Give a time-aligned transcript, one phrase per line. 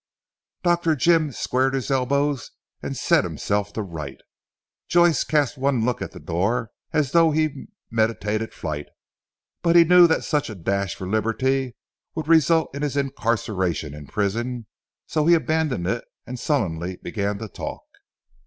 [0.63, 0.95] Dr.
[0.95, 2.49] Jim squared his elbows
[2.81, 4.21] and settled himself to write.
[4.87, 8.87] Joyce cast one look at the door as though he meditated flight.
[9.61, 11.75] But he knew that such a dash for liberty
[12.15, 14.65] would result in his incarceration in prison
[15.05, 17.83] so he abandoned it and sullenly began to talk.